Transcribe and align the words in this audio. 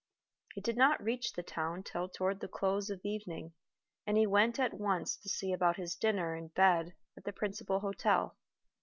He 0.55 0.61
did 0.61 0.77
not 0.77 1.03
reach 1.03 1.33
the 1.33 1.43
town 1.43 1.83
till 1.83 2.09
toward 2.09 2.39
the 2.39 2.47
close 2.47 2.89
of 2.89 3.01
evening, 3.03 3.53
and 4.07 4.17
he 4.17 4.25
went 4.25 4.59
at 4.59 4.73
once 4.73 5.15
to 5.17 5.29
see 5.29 5.53
about 5.53 5.77
his 5.77 5.93
dinner 5.95 6.33
and 6.33 6.51
bed 6.55 6.95
at 7.15 7.23
the 7.23 7.31
principal 7.31 7.81
hotel. 7.81 8.35